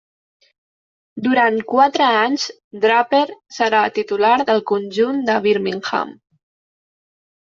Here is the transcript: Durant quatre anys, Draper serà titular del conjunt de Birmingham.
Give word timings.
Durant 1.25 1.59
quatre 1.73 2.07
anys, 2.21 2.45
Draper 2.85 3.21
serà 3.57 3.81
titular 3.99 4.33
del 4.49 4.63
conjunt 4.71 5.23
de 5.29 5.39
Birmingham. 5.47 6.15